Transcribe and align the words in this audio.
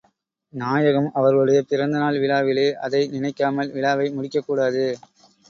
நாயகம் 0.53 1.11
அவர்களுடைய 1.13 1.59
பிறந்த 1.61 1.97
நாள் 1.97 2.19
விழாவிலே 2.19 2.73
அதை 2.79 3.07
நினைக்காமல் 3.07 3.71
விழாவை 3.71 4.09
முடிக்கக் 4.09 4.45
கூடாது. 4.45 4.85